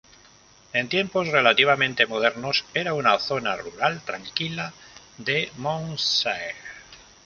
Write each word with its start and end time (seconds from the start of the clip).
En 0.73 0.89
tiempos 0.89 1.27
relativamente 1.27 2.07
modernos 2.07 2.65
era 2.73 2.95
una 2.95 3.19
zona 3.19 3.55
rural 3.55 4.01
tranquila 4.03 4.73
de 5.19 5.51
Monmouthshire. 5.57 6.55